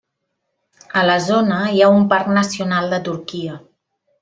[1.01, 3.61] A la zona hi ha un Parc Nacional de Turquia.